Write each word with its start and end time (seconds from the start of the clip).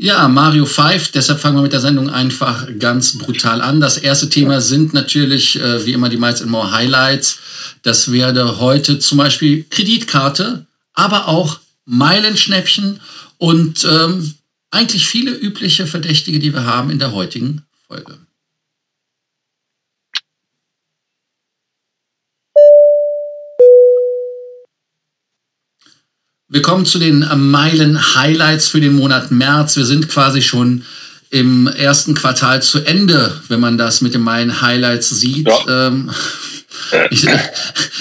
Ja, 0.00 0.28
Mario 0.28 0.64
5, 0.64 1.10
deshalb 1.10 1.40
fangen 1.40 1.56
wir 1.56 1.62
mit 1.62 1.72
der 1.72 1.80
Sendung 1.80 2.08
einfach 2.08 2.68
ganz 2.78 3.18
brutal 3.18 3.60
an. 3.60 3.80
Das 3.80 3.98
erste 3.98 4.30
Thema 4.30 4.60
sind 4.60 4.94
natürlich, 4.94 5.58
äh, 5.58 5.84
wie 5.84 5.92
immer, 5.92 6.08
die 6.08 6.16
Miles 6.16 6.44
More 6.46 6.70
Highlights. 6.70 7.40
Das 7.82 8.12
wäre 8.12 8.60
heute 8.60 9.00
zum 9.00 9.18
Beispiel 9.18 9.64
Kreditkarte, 9.68 10.66
aber 10.94 11.26
auch 11.26 11.58
Meilenschnäppchen 11.84 13.00
und 13.38 13.84
ähm, 13.90 14.34
eigentlich 14.70 15.08
viele 15.08 15.32
übliche 15.32 15.88
Verdächtige, 15.88 16.38
die 16.38 16.52
wir 16.52 16.64
haben 16.64 16.90
in 16.90 17.00
der 17.00 17.12
heutigen 17.12 17.62
Folge. 17.88 18.18
Wir 26.50 26.62
kommen 26.62 26.86
zu 26.86 26.98
den 26.98 27.20
Meilen-Highlights 27.20 28.68
für 28.68 28.80
den 28.80 28.94
Monat 28.94 29.30
März. 29.30 29.76
Wir 29.76 29.84
sind 29.84 30.08
quasi 30.08 30.40
schon 30.40 30.82
im 31.28 31.66
ersten 31.66 32.14
Quartal 32.14 32.62
zu 32.62 32.78
Ende, 32.78 33.38
wenn 33.48 33.60
man 33.60 33.76
das 33.76 34.00
mit 34.00 34.14
den 34.14 34.22
Meilen-Highlights 34.22 35.10
sieht. 35.10 35.46
Ja. 35.46 35.88
Ähm, 35.88 36.10
ich, 37.10 37.26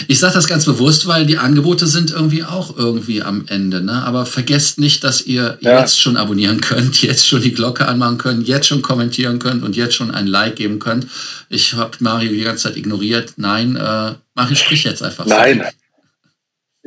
ich 0.07 0.19
sage 0.19 0.35
das 0.35 0.47
ganz 0.47 0.63
bewusst, 0.63 1.07
weil 1.07 1.25
die 1.25 1.37
Angebote 1.37 1.87
sind 1.87 2.11
irgendwie 2.11 2.45
auch 2.45 2.77
irgendwie 2.77 3.21
am 3.21 3.43
Ende. 3.47 3.81
Ne? 3.81 4.01
Aber 4.03 4.25
vergesst 4.25 4.79
nicht, 4.79 5.03
dass 5.03 5.23
ihr 5.23 5.57
ja. 5.59 5.81
jetzt 5.81 5.99
schon 5.99 6.15
abonnieren 6.15 6.61
könnt, 6.61 7.01
jetzt 7.01 7.27
schon 7.27 7.41
die 7.41 7.53
Glocke 7.53 7.85
anmachen 7.85 8.17
könnt, 8.17 8.47
jetzt 8.47 8.67
schon 8.67 8.81
kommentieren 8.81 9.39
könnt 9.39 9.61
und 9.61 9.75
jetzt 9.75 9.95
schon 9.95 10.11
ein 10.11 10.25
Like 10.25 10.55
geben 10.55 10.79
könnt. 10.79 11.07
Ich 11.49 11.73
habe 11.73 11.97
Mario 11.99 12.29
die 12.29 12.43
ganze 12.43 12.63
Zeit 12.63 12.77
ignoriert. 12.77 13.33
Nein, 13.35 13.75
äh, 13.75 14.13
Mario, 14.35 14.55
sprich 14.55 14.85
jetzt 14.85 15.03
einfach. 15.03 15.25
Nein. 15.25 15.63
So. 15.65 15.86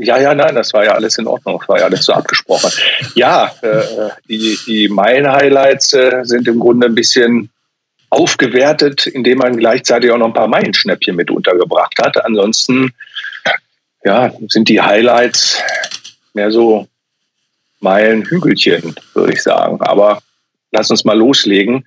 Ja, 0.03 0.19
ja, 0.19 0.35
nein, 0.35 0.55
das 0.55 0.73
war 0.73 0.85
ja 0.85 0.93
alles 0.93 1.19
in 1.19 1.27
Ordnung, 1.27 1.59
das 1.59 1.69
war 1.69 1.79
ja 1.79 1.85
alles 1.85 2.07
so 2.07 2.15
abgesprochen. 2.15 2.71
Ja, 3.15 3.53
äh, 3.61 3.83
die, 4.29 4.59
die 4.67 4.89
Meilen-Highlights 4.89 5.93
äh, 5.93 6.25
sind 6.25 6.49
im 6.49 6.59
Grunde 6.59 6.87
ein 6.87 6.95
bisschen 6.95 7.51
aufgewertet, 8.09 9.07
indem 9.07 9.39
man 9.39 9.59
gleichzeitig 9.59 10.11
auch 10.11 10.17
noch 10.17 10.29
ein 10.29 10.33
paar 10.33 10.49
Meilenschnäppchen 10.49 11.15
mit 11.15 11.31
untergebracht 11.31 11.99
hat. 12.01 12.25
Ansonsten 12.25 12.95
ja, 14.03 14.33
sind 14.49 14.71
die 14.71 14.81
Highlights 14.81 15.63
mehr 16.33 16.51
so 16.51 16.89
Meilenhügelchen, 17.81 18.95
würde 19.13 19.35
ich 19.35 19.43
sagen. 19.43 19.83
Aber 19.83 20.23
lass 20.73 20.91
uns 20.91 21.05
mal 21.05 21.19
loslegen. 21.19 21.85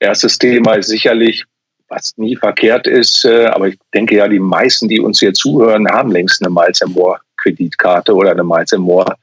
Erstes 0.00 0.38
Thema 0.38 0.74
ist 0.74 0.88
sicherlich, 0.88 1.44
was 1.88 2.14
nie 2.16 2.34
verkehrt 2.34 2.88
ist, 2.88 3.24
äh, 3.24 3.46
aber 3.46 3.68
ich 3.68 3.78
denke 3.94 4.16
ja, 4.16 4.26
die 4.26 4.40
meisten, 4.40 4.88
die 4.88 5.00
uns 5.00 5.20
hier 5.20 5.34
zuhören, 5.34 5.86
haben 5.86 6.10
längst 6.10 6.42
eine 6.42 6.52
Miles 6.52 6.80
More 6.86 7.20
Kreditkarte 7.44 8.14
oder 8.14 8.30
eine 8.30 8.44
Miles 8.44 8.72
More 8.72 9.16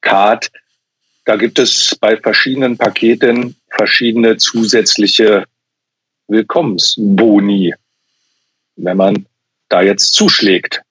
Card. 0.00 0.50
Da 1.24 1.36
gibt 1.36 1.58
es 1.58 1.96
bei 2.00 2.16
verschiedenen 2.16 2.78
Paketen 2.78 3.56
verschiedene 3.68 4.36
zusätzliche 4.36 5.44
Willkommensboni, 6.28 7.74
wenn 8.76 8.96
man 8.96 9.26
da 9.68 9.82
jetzt 9.82 10.14
zuschlägt. 10.14 10.82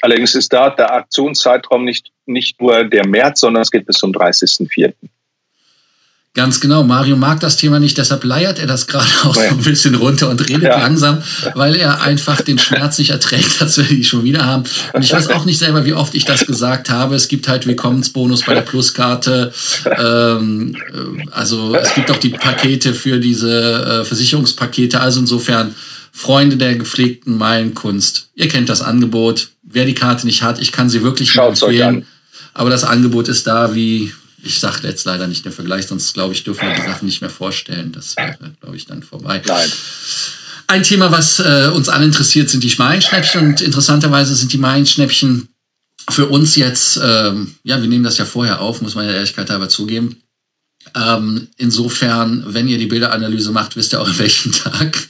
Allerdings 0.00 0.34
ist 0.34 0.52
da 0.52 0.70
der 0.70 0.92
Aktionszeitraum 0.92 1.84
nicht, 1.84 2.10
nicht 2.26 2.60
nur 2.60 2.84
der 2.84 3.06
März, 3.06 3.40
sondern 3.40 3.62
es 3.62 3.70
geht 3.70 3.86
bis 3.86 3.98
zum 3.98 4.12
30.04. 4.12 4.92
Ganz 6.34 6.60
genau. 6.60 6.82
Mario 6.82 7.16
mag 7.16 7.38
das 7.38 7.56
Thema 7.56 7.78
nicht, 7.78 7.96
deshalb 7.96 8.24
leiert 8.24 8.58
er 8.58 8.66
das 8.66 8.88
gerade 8.88 9.06
auch 9.22 9.36
so 9.36 9.40
ein 9.40 9.58
bisschen 9.58 9.94
runter 9.94 10.28
und 10.28 10.40
redet 10.48 10.64
ja. 10.64 10.80
langsam, 10.80 11.22
weil 11.54 11.76
er 11.76 12.02
einfach 12.02 12.40
den 12.40 12.58
Schmerz 12.58 12.98
nicht 12.98 13.10
erträgt, 13.10 13.60
dass 13.60 13.76
wir 13.76 13.84
die 13.84 14.02
schon 14.02 14.24
wieder 14.24 14.44
haben. 14.44 14.64
Und 14.92 15.04
ich 15.04 15.12
weiß 15.12 15.28
auch 15.28 15.44
nicht 15.44 15.60
selber, 15.60 15.84
wie 15.84 15.92
oft 15.92 16.12
ich 16.16 16.24
das 16.24 16.44
gesagt 16.44 16.90
habe. 16.90 17.14
Es 17.14 17.28
gibt 17.28 17.46
halt 17.46 17.68
Willkommensbonus 17.68 18.42
bei 18.42 18.54
der 18.54 18.62
Pluskarte. 18.62 19.52
Ähm, 19.96 20.74
äh, 20.74 21.30
also 21.30 21.72
es 21.76 21.94
gibt 21.94 22.10
auch 22.10 22.16
die 22.16 22.30
Pakete 22.30 22.94
für 22.94 23.20
diese 23.20 24.00
äh, 24.00 24.04
Versicherungspakete. 24.04 24.98
Also 24.98 25.20
insofern, 25.20 25.76
Freunde 26.10 26.56
der 26.56 26.74
gepflegten 26.74 27.36
Meilenkunst, 27.38 28.30
ihr 28.34 28.48
kennt 28.48 28.68
das 28.68 28.82
Angebot. 28.82 29.50
Wer 29.62 29.84
die 29.84 29.94
Karte 29.94 30.26
nicht 30.26 30.42
hat, 30.42 30.60
ich 30.60 30.72
kann 30.72 30.88
sie 30.88 31.02
wirklich 31.02 31.30
Schaut's 31.30 31.62
empfehlen. 31.62 32.06
Aber 32.54 32.70
das 32.70 32.82
Angebot 32.82 33.28
ist 33.28 33.46
da 33.46 33.74
wie 33.74 34.12
ich 34.44 34.60
sage 34.60 34.86
jetzt 34.86 35.04
leider 35.04 35.26
nicht 35.26 35.44
den 35.44 35.52
Vergleich, 35.52 35.86
sonst 35.86 36.14
glaube 36.14 36.34
ich, 36.34 36.44
dürfen 36.44 36.68
wir 36.68 36.74
die 36.74 36.82
Sachen 36.82 37.06
nicht 37.06 37.20
mehr 37.20 37.30
vorstellen. 37.30 37.92
Das 37.92 38.16
wäre, 38.16 38.52
glaube 38.60 38.76
ich, 38.76 38.86
dann 38.86 39.02
vorbei. 39.02 39.42
Nein. 39.46 39.72
Ein 40.66 40.82
Thema, 40.82 41.10
was 41.10 41.40
äh, 41.40 41.70
uns 41.74 41.88
alle 41.88 42.04
interessiert, 42.04 42.48
sind 42.48 42.64
die 42.64 42.74
Maienschnäppchen. 42.76 43.48
Und 43.48 43.60
interessanterweise 43.60 44.34
sind 44.34 44.52
die 44.52 44.58
Maienschnäppchen 44.58 45.48
für 46.10 46.26
uns 46.26 46.56
jetzt, 46.56 47.00
ähm, 47.02 47.54
ja, 47.62 47.80
wir 47.80 47.88
nehmen 47.88 48.04
das 48.04 48.18
ja 48.18 48.24
vorher 48.24 48.60
auf, 48.60 48.82
muss 48.82 48.94
man 48.94 49.06
ja 49.06 49.12
Ehrlichkeit 49.12 49.50
halber 49.50 49.68
zugeben. 49.68 50.22
Ähm, 50.94 51.48
insofern, 51.56 52.44
wenn 52.46 52.68
ihr 52.68 52.78
die 52.78 52.86
Bilderanalyse 52.86 53.52
macht, 53.52 53.76
wisst 53.76 53.92
ihr 53.94 54.00
auch, 54.00 54.08
an 54.08 54.18
welchem 54.18 54.52
Tag. 54.52 55.08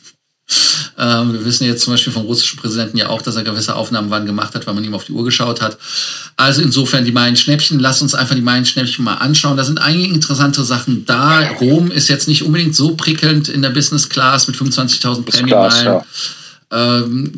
Ähm, 0.99 1.33
wir 1.33 1.45
wissen 1.45 1.65
jetzt 1.65 1.83
zum 1.83 1.93
Beispiel 1.93 2.13
vom 2.13 2.25
russischen 2.25 2.59
Präsidenten 2.59 2.97
ja 2.97 3.09
auch, 3.09 3.23
dass 3.23 3.37
er 3.37 3.43
gewisse 3.43 3.75
Aufnahmen 3.75 4.11
wann 4.11 4.27
gemacht 4.27 4.55
hat, 4.55 4.67
weil 4.67 4.75
man 4.75 4.85
ihm 4.85 4.95
auf 4.95 5.05
die 5.05 5.13
Uhr 5.13 5.25
geschaut 5.25 5.61
hat. 5.61 5.79
Also 6.37 6.63
insofern 6.63 7.05
die 7.05 7.13
Mayen-Schnäppchen. 7.13 7.81
Lass 7.81 8.03
uns 8.03 8.15
einfach 8.15 8.35
die 8.35 8.43
Mayen-Schnäppchen 8.43 9.05
mal 9.05 9.15
anschauen. 9.15 9.57
Da 9.57 9.65
sind 9.65 9.79
einige 9.79 10.13
interessante 10.13 10.65
Sachen 10.65 11.05
da. 11.07 11.41
Rom 11.61 11.91
ist 11.91 12.09
jetzt 12.09 12.29
nicht 12.29 12.43
unbedingt 12.43 12.77
so 12.77 12.95
prickelnd 12.95 13.49
in 13.49 13.63
der 13.63 13.71
Business 13.71 14.09
Class 14.09 14.47
mit 14.47 14.57
25.000 14.57 15.23
Prämienmeilen. 15.25 15.85
Ja. 15.85 16.05
Ähm, 16.71 17.33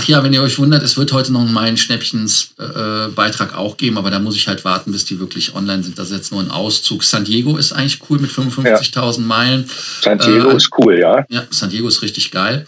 Ach 0.00 0.04
ja, 0.04 0.22
wenn 0.22 0.32
ihr 0.32 0.42
euch 0.42 0.60
wundert, 0.60 0.84
es 0.84 0.96
wird 0.96 1.12
heute 1.12 1.32
noch 1.32 1.40
einen 1.40 1.52
Meilen-Schnäppchens-Beitrag 1.52 3.52
äh, 3.52 3.56
auch 3.56 3.76
geben, 3.76 3.98
aber 3.98 4.12
da 4.12 4.20
muss 4.20 4.36
ich 4.36 4.46
halt 4.46 4.64
warten, 4.64 4.92
bis 4.92 5.04
die 5.04 5.18
wirklich 5.18 5.56
online 5.56 5.82
sind. 5.82 5.98
Das 5.98 6.10
ist 6.10 6.16
jetzt 6.16 6.30
nur 6.30 6.40
ein 6.40 6.52
Auszug. 6.52 7.02
San 7.02 7.24
Diego 7.24 7.56
ist 7.56 7.72
eigentlich 7.72 7.98
cool 8.08 8.20
mit 8.20 8.30
55.000 8.30 8.94
ja. 8.94 9.18
Meilen. 9.26 9.68
San 10.00 10.20
Diego 10.20 10.50
äh, 10.50 10.56
ist 10.56 10.70
cool, 10.78 11.00
ja. 11.00 11.26
Ja, 11.28 11.42
San 11.50 11.70
Diego 11.70 11.88
ist 11.88 12.02
richtig 12.02 12.30
geil. 12.30 12.64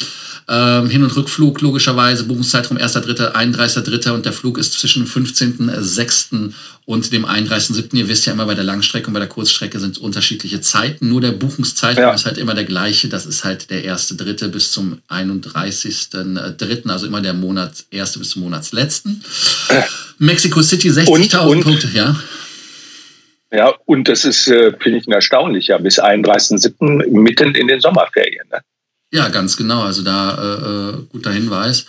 Ähm, 0.50 0.90
Hin- 0.90 1.04
und 1.04 1.16
Rückflug 1.16 1.60
logischerweise, 1.60 2.24
Buchungszeitraum 2.24 2.76
1.3., 2.76 3.32
31.3. 3.32 4.10
und 4.10 4.24
der 4.24 4.32
Flug 4.32 4.58
ist 4.58 4.72
zwischen 4.72 5.06
15.6. 5.06 6.52
und 6.86 7.12
dem 7.12 7.24
31.7. 7.24 7.94
Ihr 7.94 8.08
wisst 8.08 8.26
ja 8.26 8.32
immer, 8.32 8.46
bei 8.46 8.56
der 8.56 8.64
Langstrecke 8.64 9.06
und 9.06 9.12
bei 9.12 9.20
der 9.20 9.28
Kurzstrecke 9.28 9.78
sind 9.78 9.98
unterschiedliche 9.98 10.60
Zeiten. 10.60 11.08
Nur 11.08 11.20
der 11.20 11.30
Buchungszeitraum 11.30 12.02
ja. 12.02 12.12
ist 12.12 12.26
halt 12.26 12.36
immer 12.36 12.54
der 12.54 12.64
gleiche. 12.64 13.08
Das 13.08 13.26
ist 13.26 13.44
halt 13.44 13.70
der 13.70 13.84
1.3. 13.84 14.48
bis 14.48 14.72
zum 14.72 14.98
31.3., 15.08 16.90
also 16.90 17.06
immer 17.06 17.19
der 17.22 17.34
Monat, 17.34 17.84
erste 17.90 18.18
bis 18.18 18.30
zum 18.30 18.42
Monatsletzten. 18.42 19.22
Äh. 19.68 19.82
Mexico 20.18 20.62
City 20.62 20.90
60.000 20.90 21.62
Punkte, 21.62 21.88
ja. 21.94 22.16
Ja, 23.52 23.74
und 23.84 24.08
das 24.08 24.24
ist, 24.24 24.46
äh, 24.48 24.72
finde 24.78 24.98
ich, 24.98 25.08
ein 25.08 25.12
erstaunlicher, 25.12 25.78
bis 25.80 25.98
31.7. 25.98 27.08
mitten 27.08 27.54
in 27.54 27.66
den 27.66 27.80
Sommerferien. 27.80 28.46
Ne? 28.50 28.60
Ja, 29.12 29.28
ganz 29.28 29.56
genau. 29.56 29.82
Also 29.82 30.02
da 30.02 30.34
äh, 30.34 30.90
äh, 30.90 31.02
guter 31.08 31.32
Hinweis. 31.32 31.84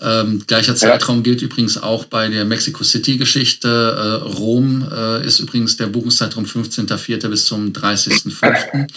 Ähm, 0.00 0.44
gleicher 0.46 0.76
Zeitraum 0.76 1.16
ja. 1.16 1.22
gilt 1.22 1.42
übrigens 1.42 1.82
auch 1.82 2.04
bei 2.04 2.28
der 2.28 2.44
Mexico 2.44 2.84
City-Geschichte. 2.84 3.68
Äh, 3.68 4.28
Rom 4.28 4.86
äh, 4.88 5.26
ist 5.26 5.40
übrigens 5.40 5.76
der 5.76 5.88
Buchungszeitraum 5.88 6.44
15.04. 6.44 7.26
bis 7.26 7.46
zum 7.46 7.72
30.05. 7.72 8.88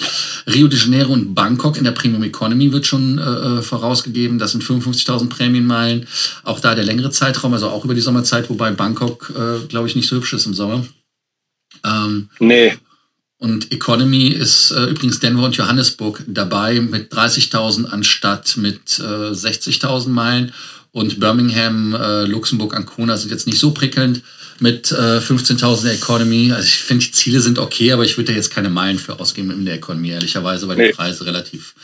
Rio 0.54 0.68
de 0.68 0.78
Janeiro 0.78 1.14
und 1.14 1.34
Bangkok 1.34 1.78
in 1.78 1.84
der 1.84 1.94
Premium 1.94 2.22
Economy 2.22 2.72
wird 2.72 2.86
schon 2.86 3.18
äh, 3.18 3.22
äh 3.22 3.62
vorausgegeben. 3.64 4.38
Das 4.38 4.52
sind 4.52 4.64
55.000 4.64 5.30
Prämienmeilen. 5.30 6.06
Auch 6.44 6.60
da 6.60 6.76
der 6.76 6.86
längere 6.86 7.10
Zeitraum, 7.10 7.54
also 7.54 7.70
auch 7.70 7.86
über 7.86 7.96
die 7.96 8.02
Sommerzeit, 8.02 8.52
wobei 8.52 8.70
Bangkok, 8.70 9.34
äh, 9.36 9.66
glaube 9.66 9.88
ich, 9.88 9.96
nicht 9.96 10.08
so 10.08 10.18
hübsch 10.18 10.34
ist 10.34 10.46
im 10.46 10.54
Sommer. 10.54 10.86
Ähm, 11.84 12.30
nee. 12.40 12.78
Und 13.44 13.74
Economy 13.74 14.30
ist 14.30 14.72
äh, 14.72 14.86
übrigens 14.86 15.20
Denver 15.20 15.44
und 15.44 15.58
Johannesburg 15.58 16.24
dabei 16.28 16.80
mit 16.80 17.12
30.000 17.12 17.88
anstatt 17.88 18.56
mit 18.56 19.00
äh, 19.00 19.04
60.000 19.04 20.08
Meilen. 20.08 20.54
Und 20.94 21.20
Birmingham, 21.20 21.94
äh, 21.94 22.24
Luxemburg, 22.24 22.74
Ancona 22.74 23.18
sind 23.18 23.32
jetzt 23.32 23.46
nicht 23.46 23.60
so 23.60 23.72
prickelnd 23.72 24.22
mit 24.60 24.94
äh, 24.94 25.18
15.000 25.18 25.90
Economy. 25.90 26.54
Also 26.54 26.68
ich 26.68 26.76
finde, 26.76 27.04
die 27.04 27.12
Ziele 27.12 27.42
sind 27.42 27.60
okay, 27.60 27.92
aber 27.92 28.06
ich 28.06 28.16
würde 28.16 28.32
da 28.32 28.38
jetzt 28.38 28.50
keine 28.50 28.70
Meilen 28.70 28.98
für 28.98 29.20
ausgeben 29.20 29.52
in 29.52 29.66
der 29.66 29.76
Economy, 29.76 30.12
ehrlicherweise, 30.12 30.70
weil 30.70 30.78
nee. 30.78 30.88
die 30.88 30.94
Preise 30.94 31.26
relativ 31.26 31.76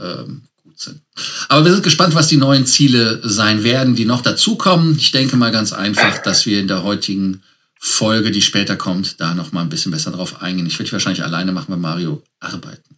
ähm, 0.00 0.44
gut 0.64 0.80
sind. 0.80 1.02
Aber 1.50 1.66
wir 1.66 1.72
sind 1.72 1.84
gespannt, 1.84 2.14
was 2.14 2.28
die 2.28 2.38
neuen 2.38 2.64
Ziele 2.64 3.20
sein 3.22 3.64
werden, 3.64 3.96
die 3.96 4.06
noch 4.06 4.22
dazukommen. 4.22 4.96
Ich 4.98 5.12
denke 5.12 5.36
mal 5.36 5.52
ganz 5.52 5.74
einfach, 5.74 6.22
dass 6.22 6.46
wir 6.46 6.58
in 6.58 6.68
der 6.68 6.84
heutigen 6.84 7.42
Folge, 7.78 8.30
die 8.30 8.42
später 8.42 8.76
kommt, 8.76 9.20
da 9.20 9.34
noch 9.34 9.52
mal 9.52 9.62
ein 9.62 9.68
bisschen 9.68 9.92
besser 9.92 10.10
drauf 10.10 10.42
eingehen. 10.42 10.66
Ich 10.66 10.78
würde 10.78 10.92
wahrscheinlich 10.92 11.22
alleine 11.22 11.52
machen, 11.52 11.72
wenn 11.72 11.80
Mario 11.80 12.22
arbeiten 12.40 12.96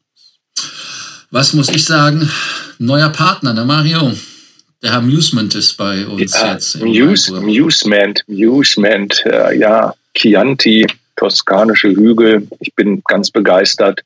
Was 1.30 1.52
muss 1.52 1.69
ich 1.69 1.84
sagen? 1.84 2.30
Neuer 2.78 3.10
Partner, 3.10 3.52
ne 3.52 3.64
Mario? 3.64 4.12
Der 4.82 4.92
Herr 4.92 5.00
Musement 5.00 5.54
ist 5.56 5.76
bei 5.76 6.06
uns 6.06 6.32
ja, 6.34 6.52
jetzt. 6.52 6.80
Muse, 6.80 7.40
Musement, 7.40 8.22
Musement, 8.28 9.25
äh, 9.26 9.58
ja, 9.58 9.92
Chianti, 10.14 10.86
toskanische 11.16 11.88
Hügel. 11.88 12.46
Ich 12.60 12.72
bin 12.75 13.02
ganz 13.04 13.30
begeistert. 13.30 14.04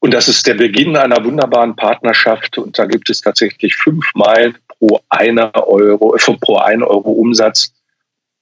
Und 0.00 0.12
das 0.12 0.28
ist 0.28 0.46
der 0.46 0.54
Beginn 0.54 0.96
einer 0.96 1.24
wunderbaren 1.24 1.76
Partnerschaft. 1.76 2.58
Und 2.58 2.78
da 2.78 2.84
gibt 2.84 3.08
es 3.08 3.20
tatsächlich 3.20 3.76
fünf 3.76 4.04
Meilen 4.14 4.56
pro 4.68 5.00
einer 5.08 5.52
Euro, 5.66 6.16
äh, 6.16 6.36
pro 6.40 6.58
ein 6.58 6.82
Euro 6.82 7.12
Umsatz 7.12 7.72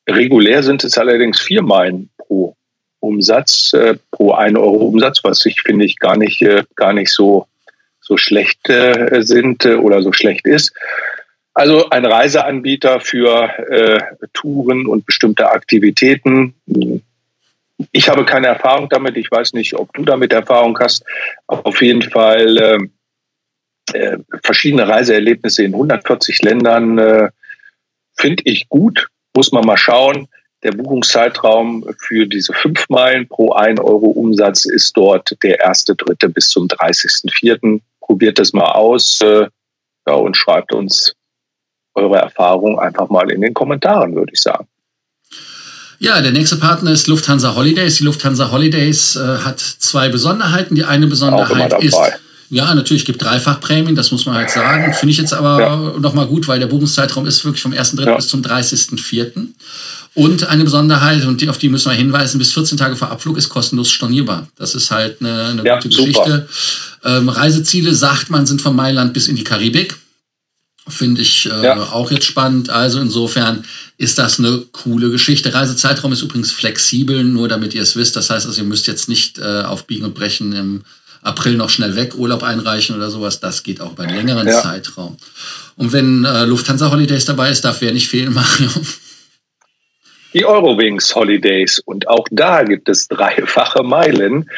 Regulär 0.08 0.62
sind 0.62 0.84
es 0.84 0.98
allerdings 0.98 1.40
vier 1.40 1.62
Meilen 1.62 2.10
pro 2.18 2.56
Umsatz 3.02 3.72
äh, 3.72 3.96
pro 4.12 4.32
1 4.32 4.56
Euro 4.56 4.86
Umsatz, 4.86 5.20
was 5.24 5.44
ich 5.44 5.60
finde 5.60 5.84
ich 5.84 5.98
gar 5.98 6.16
nicht, 6.16 6.40
äh, 6.42 6.64
gar 6.76 6.92
nicht 6.92 7.12
so, 7.12 7.46
so 8.00 8.16
schlecht 8.16 8.68
äh, 8.68 9.22
sind 9.22 9.64
äh, 9.64 9.74
oder 9.74 10.02
so 10.02 10.12
schlecht 10.12 10.46
ist. 10.46 10.72
Also 11.54 11.90
ein 11.90 12.06
Reiseanbieter 12.06 13.00
für 13.00 13.50
äh, 13.70 14.00
Touren 14.32 14.86
und 14.86 15.04
bestimmte 15.04 15.50
Aktivitäten. 15.50 16.54
Ich 17.90 18.08
habe 18.08 18.24
keine 18.24 18.46
Erfahrung 18.46 18.88
damit. 18.88 19.16
Ich 19.16 19.30
weiß 19.30 19.52
nicht, 19.52 19.74
ob 19.74 19.92
du 19.92 20.04
damit 20.04 20.32
Erfahrung 20.32 20.78
hast. 20.78 21.04
Auf 21.48 21.82
jeden 21.82 22.02
Fall 22.02 22.88
äh, 23.92 24.16
verschiedene 24.42 24.88
Reiseerlebnisse 24.88 25.64
in 25.64 25.74
140 25.74 26.40
Ländern 26.42 27.30
finde 28.16 28.42
ich 28.46 28.68
gut. 28.68 29.08
Muss 29.34 29.52
man 29.52 29.64
mal 29.64 29.78
schauen. 29.78 30.28
Der 30.62 30.72
Buchungszeitraum 30.72 31.84
für 31.98 32.26
diese 32.26 32.52
fünf 32.52 32.88
Meilen 32.88 33.26
pro 33.28 33.52
1 33.52 33.80
Euro 33.80 34.06
Umsatz 34.06 34.64
ist 34.64 34.96
dort 34.96 35.36
der 35.42 35.58
erste, 35.58 35.96
dritte 35.96 36.28
bis 36.28 36.48
zum 36.50 36.68
30.04. 36.68 37.80
Probiert 38.00 38.38
das 38.38 38.52
mal 38.52 38.72
aus 38.72 39.20
äh, 39.22 39.48
ja, 40.06 40.14
und 40.14 40.36
schreibt 40.36 40.72
uns 40.72 41.14
eure 41.94 42.18
Erfahrung 42.18 42.78
einfach 42.78 43.08
mal 43.08 43.30
in 43.30 43.40
den 43.40 43.54
Kommentaren, 43.54 44.14
würde 44.14 44.32
ich 44.32 44.40
sagen. 44.40 44.66
Ja, 45.98 46.20
der 46.20 46.32
nächste 46.32 46.56
Partner 46.56 46.90
ist 46.90 47.06
Lufthansa 47.06 47.54
Holidays. 47.54 47.98
Die 47.98 48.04
Lufthansa 48.04 48.50
Holidays 48.50 49.14
äh, 49.14 49.38
hat 49.38 49.60
zwei 49.60 50.08
Besonderheiten. 50.08 50.74
Die 50.74 50.84
eine 50.84 51.06
Besonderheit 51.06 51.80
ist, 51.80 51.96
ja, 52.52 52.74
natürlich 52.74 53.06
gibt 53.06 53.22
Dreifachprämien, 53.22 53.96
das 53.96 54.10
muss 54.10 54.26
man 54.26 54.34
halt 54.34 54.50
sagen. 54.50 54.92
Finde 54.92 55.12
ich 55.12 55.16
jetzt 55.16 55.32
aber 55.32 55.58
ja. 55.58 55.98
nochmal 55.98 56.26
gut, 56.26 56.46
weil 56.48 56.60
der 56.60 56.66
Buchungszeitraum 56.66 57.26
ist 57.26 57.42
wirklich 57.46 57.62
vom 57.62 57.72
1.3. 57.72 58.04
Ja. 58.04 58.14
bis 58.14 58.28
zum 58.28 58.42
30.4. 58.42 59.46
Und 60.12 60.44
eine 60.44 60.62
Besonderheit, 60.62 61.24
und 61.24 61.40
die, 61.40 61.48
auf 61.48 61.56
die 61.56 61.70
müssen 61.70 61.90
wir 61.90 61.96
hinweisen, 61.96 62.36
bis 62.36 62.52
14 62.52 62.76
Tage 62.76 62.94
vor 62.94 63.10
Abflug 63.10 63.38
ist 63.38 63.48
kostenlos 63.48 63.90
stornierbar. 63.90 64.48
Das 64.56 64.74
ist 64.74 64.90
halt 64.90 65.22
eine, 65.22 65.46
eine 65.46 65.64
ja, 65.64 65.76
gute 65.76 65.88
Geschichte. 65.88 66.46
Ähm, 67.02 67.30
Reiseziele, 67.30 67.94
sagt 67.94 68.28
man, 68.28 68.44
sind 68.44 68.60
von 68.60 68.76
Mailand 68.76 69.14
bis 69.14 69.28
in 69.28 69.36
die 69.36 69.44
Karibik. 69.44 69.96
Finde 70.86 71.22
ich 71.22 71.46
äh, 71.46 71.64
ja. 71.64 71.78
auch 71.78 72.10
jetzt 72.10 72.26
spannend. 72.26 72.68
Also 72.68 73.00
insofern 73.00 73.64
ist 73.96 74.18
das 74.18 74.38
eine 74.38 74.58
coole 74.72 75.08
Geschichte. 75.08 75.54
Reisezeitraum 75.54 76.12
ist 76.12 76.20
übrigens 76.20 76.52
flexibel, 76.52 77.24
nur 77.24 77.48
damit 77.48 77.72
ihr 77.72 77.82
es 77.82 77.96
wisst. 77.96 78.14
Das 78.14 78.28
heißt 78.28 78.44
also, 78.44 78.60
ihr 78.60 78.68
müsst 78.68 78.86
jetzt 78.88 79.08
nicht 79.08 79.38
äh, 79.38 79.62
auf 79.62 79.86
Biegen 79.86 80.04
und 80.04 80.14
Brechen 80.14 80.52
im 80.52 80.82
April 81.22 81.56
noch 81.56 81.70
schnell 81.70 81.96
weg 81.96 82.14
Urlaub 82.14 82.42
einreichen 82.42 82.96
oder 82.96 83.10
sowas. 83.10 83.40
Das 83.40 83.62
geht 83.62 83.80
auch 83.80 83.92
bei 83.92 84.04
einem 84.04 84.16
längeren 84.16 84.46
ja. 84.46 84.60
Zeitraum. 84.60 85.16
Und 85.76 85.92
wenn 85.92 86.24
äh, 86.24 86.44
Lufthansa 86.44 86.90
Holidays 86.90 87.24
dabei 87.24 87.50
ist, 87.50 87.64
darf 87.64 87.80
wer 87.80 87.92
nicht 87.92 88.08
fehlen, 88.08 88.34
Mario. 88.34 88.68
Die 90.34 90.44
Eurowings 90.44 91.14
Holidays. 91.14 91.78
Und 91.78 92.08
auch 92.08 92.26
da 92.30 92.62
gibt 92.64 92.88
es 92.88 93.08
dreifache 93.08 93.82
Meilen, 93.82 94.50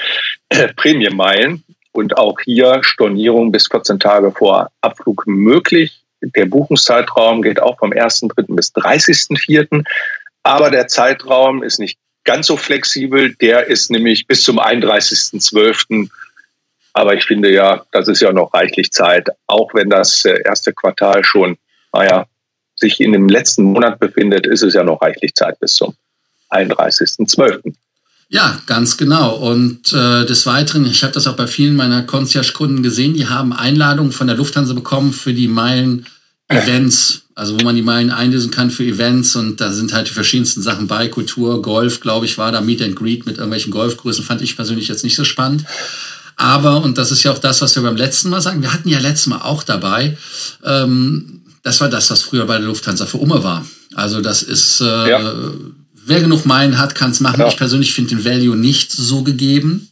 äh, 0.49 0.73
Prämienmeilen. 0.75 1.63
Und 1.93 2.19
auch 2.19 2.41
hier 2.45 2.81
Stornierung 2.83 3.53
bis 3.53 3.69
14 3.69 4.01
Tage 4.01 4.33
vor 4.33 4.71
Abflug 4.81 5.25
möglich 5.27 6.05
der 6.35 6.47
Buchungszeitraum 6.47 7.43
geht 7.43 7.61
auch 7.61 7.79
vom 7.79 7.93
1.3. 7.93 8.55
bis 8.55 8.73
30.4. 8.75 9.85
Aber 10.43 10.71
der 10.71 10.89
Zeitraum 10.89 11.63
ist 11.63 11.79
nicht 11.79 11.99
ganz 12.25 12.47
so 12.47 12.57
flexibel. 12.57 13.35
Der 13.37 13.67
ist 13.67 13.91
nämlich 13.91 14.27
bis 14.27 14.43
zum 14.43 14.59
31.12. 14.59 16.09
Aber 16.95 17.15
ich 17.15 17.25
finde 17.25 17.53
ja, 17.53 17.85
das 17.93 18.09
ist 18.09 18.23
ja 18.23 18.33
noch 18.33 18.55
reichlich 18.55 18.91
Zeit, 18.93 19.29
auch 19.47 19.75
wenn 19.75 19.91
das 19.91 20.25
äh, 20.25 20.41
erste 20.45 20.73
Quartal 20.73 21.25
schon, 21.25 21.59
naja, 21.93 22.27
sich 22.77 23.01
in 23.01 23.13
dem 23.13 23.29
letzten 23.29 23.65
Monat 23.65 23.99
befindet, 23.99 24.47
ist 24.47 24.63
es 24.63 24.75
ja 24.75 24.83
noch 24.83 25.03
reichlich 25.03 25.35
Zeit 25.35 25.59
bis 25.61 25.75
zum 25.75 25.95
31.12. 26.51 27.75
Ja, 28.29 28.61
ganz 28.67 28.97
genau. 28.97 29.37
Und 29.37 29.93
äh, 29.93 30.25
des 30.25 30.47
Weiteren, 30.47 30.87
ich 30.87 31.03
habe 31.03 31.13
das 31.13 31.27
auch 31.27 31.37
bei 31.37 31.47
vielen 31.47 31.77
meiner 31.77 32.03
Concierge-Kunden 32.03 32.83
gesehen, 32.83 33.15
die 33.15 33.27
haben 33.27 33.53
Einladungen 33.53 34.13
von 34.13 34.27
der 34.27 34.37
Lufthansa 34.37 34.73
bekommen 34.73 35.13
für 35.13 35.35
die 35.35 35.49
Meilen 35.49 36.07
Events, 36.49 37.23
also 37.35 37.59
wo 37.59 37.65
man 37.65 37.75
die 37.75 37.83
Meilen 37.83 38.11
einlösen 38.11 38.51
kann 38.51 38.71
für 38.71 38.85
Events 38.85 39.35
und 39.35 39.61
da 39.61 39.73
sind 39.73 39.93
halt 39.93 40.09
die 40.09 40.13
verschiedensten 40.13 40.63
Sachen 40.63 40.87
bei, 40.87 41.09
Kultur, 41.09 41.63
Golf, 41.63 42.01
glaube 42.01 42.27
ich, 42.27 42.39
war 42.39 42.53
da 42.53 42.61
Meet 42.61 42.83
and 42.83 42.97
Greet 42.97 43.27
mit 43.27 43.37
irgendwelchen 43.37 43.73
Golfgrößen, 43.73 44.25
fand 44.25 44.43
ich 44.43 44.57
persönlich 44.57 44.89
jetzt 44.89 45.05
nicht 45.05 45.17
so 45.17 45.25
spannend. 45.25 45.65
Aber, 46.37 46.83
und 46.83 46.99
das 46.99 47.11
ist 47.11 47.23
ja 47.23 47.33
auch 47.33 47.39
das, 47.39 47.61
was 47.63 47.75
wir 47.77 47.83
beim 47.83 47.97
letzten 47.97 48.31
Mal 48.31 48.41
sagen, 48.41 48.63
wir 48.63 48.73
hatten 48.73 48.89
ja 48.89 48.99
letztes 48.99 49.29
Mal 49.29 49.43
auch 49.43 49.63
dabei, 49.63 50.17
ähm, 50.65 51.43
das 51.63 51.81
war 51.81 51.89
das, 51.89 52.11
was 52.11 52.23
früher 52.23 52.47
bei 52.47 52.59
der 52.59 52.67
Lufthansa 52.67 53.07
für 53.07 53.19
Umme 53.19 53.43
war. 53.43 53.65
Also 53.95 54.21
das 54.21 54.43
ist, 54.43 54.81
äh, 54.81 54.85
ja. 54.85 55.35
wer 56.05 56.21
genug 56.21 56.45
Meilen 56.45 56.79
hat, 56.79 56.95
kann 56.95 57.11
es 57.11 57.21
machen. 57.21 57.41
Ja. 57.41 57.49
Ich 57.49 57.57
persönlich 57.57 57.95
finde 57.95 58.17
den 58.17 58.25
Value 58.25 58.57
nicht 58.57 58.93
so 58.93 59.23
gegeben 59.23 59.89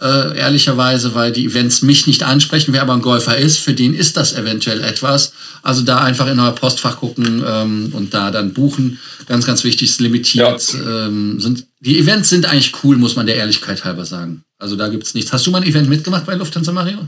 äh, 0.00 0.36
ehrlicherweise, 0.38 1.14
weil 1.14 1.32
die 1.32 1.46
Events 1.46 1.82
mich 1.82 2.06
nicht 2.06 2.22
ansprechen. 2.22 2.72
Wer 2.72 2.82
aber 2.82 2.92
ein 2.92 3.02
Golfer 3.02 3.36
ist, 3.36 3.58
für 3.58 3.72
den 3.72 3.94
ist 3.94 4.16
das 4.16 4.34
eventuell 4.34 4.82
etwas. 4.82 5.32
Also 5.62 5.82
da 5.82 5.98
einfach 5.98 6.26
in 6.26 6.38
euer 6.38 6.54
Postfach 6.54 6.98
gucken 6.98 7.42
ähm, 7.46 7.92
und 7.92 8.12
da 8.12 8.30
dann 8.30 8.52
buchen. 8.52 8.98
Ganz, 9.26 9.46
ganz 9.46 9.64
wichtig, 9.64 9.88
ist 9.88 10.00
limitiert. 10.00 10.74
Ja. 10.74 11.06
Ähm, 11.06 11.40
sind, 11.40 11.66
die 11.80 11.98
Events 11.98 12.28
sind 12.28 12.46
eigentlich 12.46 12.72
cool, 12.84 12.96
muss 12.96 13.16
man 13.16 13.26
der 13.26 13.36
Ehrlichkeit 13.36 13.84
halber 13.84 14.04
sagen. 14.04 14.44
Also 14.58 14.76
da 14.76 14.88
gibt 14.88 15.04
es 15.04 15.14
nichts. 15.14 15.32
Hast 15.32 15.46
du 15.46 15.50
mal 15.50 15.62
ein 15.62 15.68
Event 15.68 15.88
mitgemacht 15.88 16.26
bei 16.26 16.34
Lufthansa 16.34 16.72
Mario? 16.72 16.98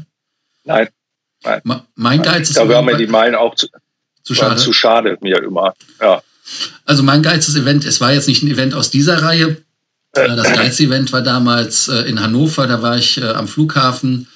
Nein. 0.64 0.88
Nein. 1.44 1.61
Ma 1.64 1.87
mein 1.94 2.23
Geiz 2.23 2.49
ist. 2.49 2.56
Da 2.56 2.69
wären 2.69 2.85
mir 2.85 2.96
die 2.96 3.06
Meilen 3.06 3.35
auch 3.35 3.55
zu, 3.55 3.69
zu 4.23 4.35
schade. 4.35 4.56
Zu 4.56 4.73
schade 4.73 5.17
mir 5.20 5.43
immer. 5.43 5.75
Ja. 6.00 6.23
Also 6.85 7.02
mein 7.02 7.23
geilstes 7.23 7.56
Event, 7.56 7.85
es 7.85 8.00
war 8.00 8.12
jetzt 8.12 8.29
nicht 8.29 8.43
ein 8.43 8.50
Event 8.50 8.75
aus 8.75 8.90
dieser 8.90 9.23
Reihe, 9.23 9.58
äh, 10.25 10.37
das 10.37 10.53
Geiz-Event 10.53 11.12
war 11.12 11.23
damals 11.23 11.88
äh, 11.88 12.03
in 12.03 12.20
Hannover, 12.20 12.67
da 12.67 12.82
war 12.82 12.97
ich 12.97 13.19
äh, 13.19 13.25
am 13.25 13.49
Flughafen. 13.49 14.26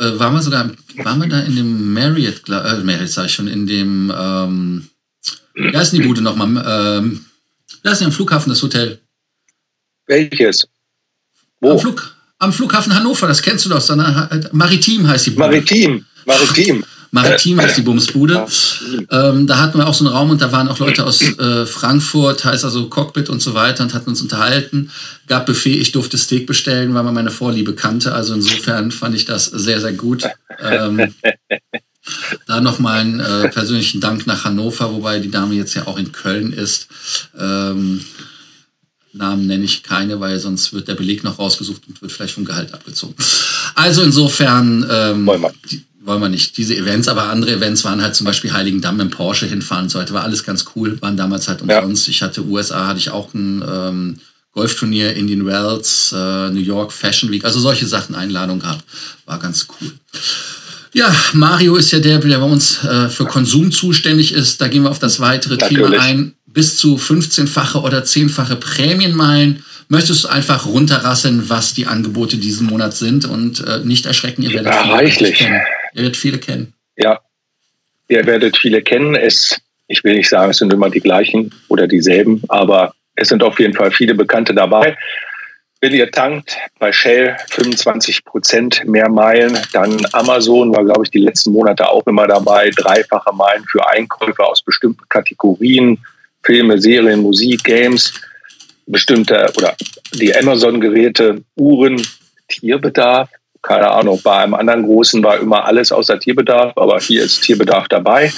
Waren 0.00 0.34
wir 0.34 0.42
sogar, 0.42 0.70
waren 0.98 1.20
wir 1.20 1.28
da 1.28 1.40
in 1.40 1.56
dem 1.56 1.92
Marriott, 1.92 2.48
äh, 2.48 2.76
Marriott 2.84 3.08
sag 3.08 3.26
ich 3.26 3.34
schon, 3.34 3.48
in 3.48 3.66
dem, 3.66 4.12
ähm, 4.16 4.88
da 5.72 5.80
ist 5.80 5.92
die 5.92 5.98
Bude 5.98 6.20
nochmal, 6.20 6.64
ähm, 6.64 7.24
da 7.82 7.90
ist 7.90 8.02
am 8.02 8.12
Flughafen 8.12 8.48
das 8.48 8.62
Hotel. 8.62 9.00
Welches? 10.06 10.68
Wo? 11.60 11.72
Am, 11.72 11.80
Flug, 11.80 12.14
am 12.38 12.52
Flughafen 12.52 12.94
Hannover, 12.94 13.26
das 13.26 13.42
kennst 13.42 13.64
du 13.64 13.70
doch, 13.70 13.80
sondern 13.80 14.48
Maritim 14.52 15.08
heißt 15.08 15.26
die 15.26 15.30
Bude. 15.30 15.48
Maritim, 15.48 16.06
Maritim. 16.24 16.84
Maritim 17.10 17.60
heißt 17.60 17.76
die 17.78 17.82
Bumsbude. 17.82 18.46
Ähm, 19.10 19.46
da 19.46 19.58
hatten 19.58 19.78
wir 19.78 19.86
auch 19.86 19.94
so 19.94 20.04
einen 20.04 20.14
Raum 20.14 20.30
und 20.30 20.40
da 20.40 20.52
waren 20.52 20.68
auch 20.68 20.78
Leute 20.78 21.04
aus 21.04 21.22
äh, 21.22 21.66
Frankfurt, 21.66 22.44
heißt 22.44 22.64
also 22.64 22.88
Cockpit 22.88 23.28
und 23.28 23.40
so 23.40 23.54
weiter 23.54 23.82
und 23.82 23.94
hatten 23.94 24.10
uns 24.10 24.20
unterhalten. 24.20 24.90
Gab 25.26 25.46
Buffet, 25.46 25.78
ich 25.78 25.92
durfte 25.92 26.18
Steak 26.18 26.46
bestellen, 26.46 26.94
weil 26.94 27.02
man 27.02 27.14
meine 27.14 27.30
Vorliebe 27.30 27.74
kannte. 27.74 28.14
Also 28.14 28.34
insofern 28.34 28.90
fand 28.90 29.14
ich 29.14 29.24
das 29.24 29.46
sehr, 29.46 29.80
sehr 29.80 29.92
gut. 29.92 30.24
Ähm, 30.60 31.14
da 32.46 32.60
nochmal 32.60 33.00
einen 33.00 33.20
äh, 33.20 33.48
persönlichen 33.48 34.00
Dank 34.00 34.26
nach 34.26 34.44
Hannover, 34.44 34.92
wobei 34.92 35.18
die 35.18 35.30
Dame 35.30 35.54
jetzt 35.54 35.74
ja 35.74 35.86
auch 35.86 35.98
in 35.98 36.12
Köln 36.12 36.52
ist. 36.52 36.88
Ähm, 37.38 38.04
Namen 39.12 39.46
nenne 39.46 39.64
ich 39.64 39.82
keine, 39.82 40.20
weil 40.20 40.38
sonst 40.38 40.72
wird 40.72 40.88
der 40.88 40.94
Beleg 40.94 41.24
noch 41.24 41.38
rausgesucht 41.38 41.82
und 41.88 42.00
wird 42.00 42.12
vielleicht 42.12 42.34
vom 42.34 42.44
Gehalt 42.44 42.72
abgezogen. 42.74 43.14
Also 43.74 44.02
insofern, 44.02 44.86
ähm, 44.90 45.30
die, 45.70 45.84
wollen 46.08 46.20
wir 46.20 46.28
nicht. 46.28 46.56
Diese 46.56 46.74
Events, 46.74 47.06
aber 47.06 47.24
andere 47.24 47.52
Events 47.52 47.84
waren 47.84 48.02
halt 48.02 48.16
zum 48.16 48.24
Beispiel 48.24 48.52
Heiligendamm 48.52 48.98
im 48.98 49.10
Porsche 49.10 49.46
hinfahren 49.46 49.84
und 49.84 49.90
so 49.90 49.98
weiter. 50.00 50.14
War 50.14 50.24
alles 50.24 50.42
ganz 50.42 50.64
cool, 50.74 51.00
waren 51.00 51.16
damals 51.16 51.46
halt 51.46 51.62
umsonst. 51.62 52.06
Ja. 52.06 52.10
Ich 52.10 52.22
hatte 52.22 52.44
USA, 52.44 52.86
hatte 52.88 52.98
ich 52.98 53.10
auch 53.10 53.32
ein 53.34 53.62
ähm, 53.68 54.16
Golfturnier, 54.52 55.14
Indian 55.14 55.46
Wells, 55.46 56.12
äh, 56.16 56.50
New 56.50 56.60
York 56.60 56.92
Fashion 56.92 57.30
Week, 57.30 57.44
also 57.44 57.60
solche 57.60 57.86
Sachen, 57.86 58.16
Einladung 58.16 58.58
gehabt. 58.58 58.84
War 59.26 59.38
ganz 59.38 59.68
cool. 59.80 59.92
Ja, 60.94 61.14
Mario 61.34 61.76
ist 61.76 61.90
ja 61.90 62.00
der, 62.00 62.18
der 62.18 62.38
bei 62.38 62.44
uns 62.44 62.82
äh, 62.82 63.08
für 63.08 63.26
Konsum 63.26 63.70
zuständig 63.70 64.32
ist. 64.32 64.60
Da 64.60 64.68
gehen 64.68 64.82
wir 64.82 64.90
auf 64.90 64.98
das 64.98 65.20
weitere 65.20 65.56
Natürlich. 65.56 65.90
Thema 65.90 66.02
ein. 66.02 66.34
Bis 66.46 66.78
zu 66.78 66.96
15-fache 66.96 67.82
oder 67.82 68.02
10-fache 68.02 68.56
Prämienmeilen 68.56 69.62
möchtest 69.88 70.24
du 70.24 70.28
einfach 70.28 70.66
runterrasseln, 70.66 71.48
was 71.50 71.74
die 71.74 71.86
Angebote 71.86 72.38
diesen 72.38 72.66
Monat 72.66 72.94
sind 72.94 73.26
und 73.26 73.60
äh, 73.66 73.80
nicht 73.84 74.06
erschrecken, 74.06 74.42
ihr 74.42 74.52
werdet 74.54 74.72
ja, 74.72 74.90
reichlich. 74.90 75.34
kennen. 75.36 75.60
Ihr 75.92 76.02
werdet 76.02 76.16
viele 76.16 76.38
kennen. 76.38 76.74
Ja, 76.96 77.20
ihr 78.08 78.26
werdet 78.26 78.56
viele 78.56 78.82
kennen. 78.82 79.14
Es, 79.14 79.60
ich 79.86 80.02
will 80.04 80.14
nicht 80.14 80.28
sagen, 80.28 80.50
es 80.50 80.58
sind 80.58 80.72
immer 80.72 80.90
die 80.90 81.00
gleichen 81.00 81.54
oder 81.68 81.86
dieselben, 81.86 82.42
aber 82.48 82.94
es 83.14 83.28
sind 83.28 83.42
auf 83.42 83.58
jeden 83.58 83.74
Fall 83.74 83.90
viele 83.90 84.14
Bekannte 84.14 84.54
dabei. 84.54 84.96
Wenn 85.80 85.94
ihr 85.94 86.10
tankt 86.10 86.56
bei 86.80 86.92
Shell 86.92 87.36
25 87.50 88.24
Prozent 88.24 88.84
mehr 88.84 89.08
Meilen, 89.08 89.56
dann 89.72 90.04
Amazon 90.12 90.74
war, 90.74 90.84
glaube 90.84 91.04
ich, 91.04 91.10
die 91.10 91.20
letzten 91.20 91.52
Monate 91.52 91.88
auch 91.88 92.04
immer 92.06 92.26
dabei. 92.26 92.70
Dreifache 92.70 93.32
Meilen 93.32 93.64
für 93.64 93.88
Einkäufe 93.88 94.44
aus 94.44 94.60
bestimmten 94.60 95.08
Kategorien, 95.08 95.98
Filme, 96.42 96.80
Serien, 96.80 97.20
Musik, 97.20 97.62
Games, 97.62 98.12
bestimmte 98.86 99.52
oder 99.56 99.76
die 100.14 100.34
Amazon-Geräte, 100.34 101.44
Uhren, 101.54 102.02
Tierbedarf, 102.48 103.28
keine 103.62 103.90
Ahnung, 103.90 104.20
bei 104.22 104.38
einem 104.38 104.54
anderen 104.54 104.84
großen 104.84 105.22
war 105.22 105.38
immer 105.38 105.64
alles 105.64 105.92
außer 105.92 106.18
Tierbedarf, 106.18 106.72
aber 106.76 107.00
hier 107.00 107.22
ist 107.22 107.42
Tierbedarf 107.42 107.88
dabei. 107.88 108.32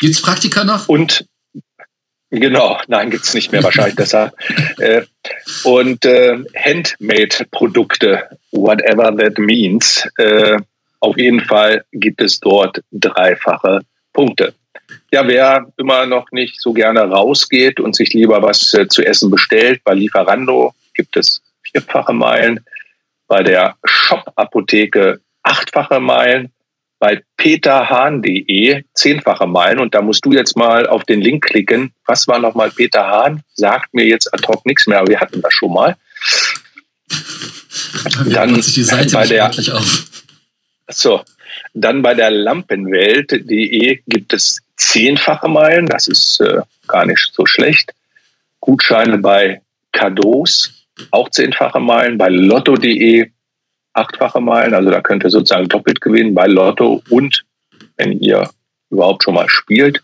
Gibt 0.00 0.14
es 0.14 0.22
Praktika 0.22 0.64
noch? 0.64 0.88
Und 0.88 1.26
genau, 2.30 2.78
nein, 2.86 3.10
gibt 3.10 3.24
es 3.24 3.34
nicht 3.34 3.52
mehr 3.52 3.62
wahrscheinlich 3.62 3.96
deshalb. 3.96 4.32
Äh, 4.78 5.02
Und 5.64 6.04
äh, 6.06 6.38
Handmade-Produkte, 6.56 8.28
whatever 8.52 9.14
that 9.16 9.38
means, 9.38 10.08
äh, 10.16 10.58
auf 11.00 11.16
jeden 11.18 11.40
Fall 11.40 11.84
gibt 11.92 12.20
es 12.22 12.40
dort 12.40 12.82
dreifache 12.92 13.80
Punkte. 14.12 14.54
Ja, 15.12 15.26
wer 15.26 15.66
immer 15.76 16.06
noch 16.06 16.30
nicht 16.30 16.60
so 16.60 16.72
gerne 16.72 17.02
rausgeht 17.02 17.80
und 17.80 17.94
sich 17.94 18.12
lieber 18.12 18.42
was 18.42 18.72
äh, 18.74 18.88
zu 18.88 19.02
essen 19.02 19.30
bestellt, 19.30 19.82
bei 19.84 19.94
Lieferando 19.94 20.74
gibt 20.94 21.16
es 21.16 21.42
vierfache 21.62 22.12
Meilen, 22.12 22.60
bei 23.26 23.42
der 23.42 23.76
Shop-Apotheke 24.10 25.20
achtfache 25.42 26.00
Meilen, 26.00 26.52
bei 26.98 27.22
peterhahn.de 27.38 28.84
zehnfache 28.92 29.46
Meilen. 29.46 29.78
Und 29.78 29.94
da 29.94 30.02
musst 30.02 30.24
du 30.24 30.32
jetzt 30.32 30.56
mal 30.56 30.86
auf 30.86 31.04
den 31.04 31.20
Link 31.20 31.44
klicken. 31.44 31.92
Was 32.06 32.28
war 32.28 32.38
nochmal 32.38 32.70
Peter 32.70 33.06
Hahn? 33.06 33.42
Sagt 33.54 33.94
mir 33.94 34.04
jetzt 34.04 34.32
ad 34.34 34.46
hoc 34.46 34.66
nichts 34.66 34.86
mehr, 34.86 34.98
aber 34.98 35.08
wir 35.08 35.20
hatten 35.20 35.40
das 35.40 35.52
schon 35.54 35.72
mal. 35.72 35.96
Dann 38.26 38.60
sich 38.60 38.74
die 38.74 38.82
Seite 38.82 39.12
bei 39.12 39.26
der, 39.26 39.46
auf. 39.46 40.04
So, 40.88 41.22
dann 41.72 42.02
bei 42.02 42.14
der 42.14 42.30
Lampenwelt.de 42.30 44.02
gibt 44.06 44.32
es 44.34 44.60
zehnfache 44.76 45.48
Meilen. 45.48 45.86
Das 45.86 46.06
ist 46.06 46.40
äh, 46.40 46.60
gar 46.86 47.06
nicht 47.06 47.30
so 47.32 47.46
schlecht. 47.46 47.94
Gutscheine 48.60 49.16
bei 49.16 49.62
Cadeaus, 49.92 50.70
auch 51.12 51.30
zehnfache 51.30 51.80
Meilen. 51.80 52.18
Bei 52.18 52.28
lotto.de 52.28 53.30
achtfache 53.92 54.40
Meilen. 54.40 54.74
Also 54.74 54.90
da 54.90 55.00
könnt 55.00 55.24
ihr 55.24 55.30
sozusagen 55.30 55.68
doppelt 55.68 56.00
gewinnen 56.00 56.34
bei 56.34 56.46
Lotto 56.46 57.02
und 57.10 57.44
wenn 57.96 58.12
ihr 58.20 58.48
überhaupt 58.90 59.24
schon 59.24 59.34
mal 59.34 59.48
spielt. 59.48 60.02